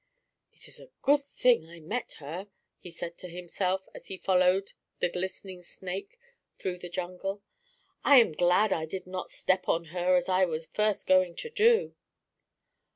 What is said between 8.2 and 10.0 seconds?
glad I did not step on